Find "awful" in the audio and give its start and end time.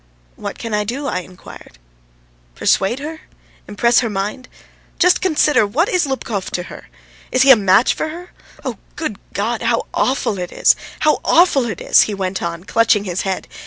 9.93-10.39, 11.23-11.67